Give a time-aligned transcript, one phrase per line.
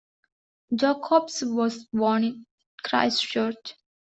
[0.75, 2.47] Jock Hobbs was born in
[2.81, 3.75] Christchurch.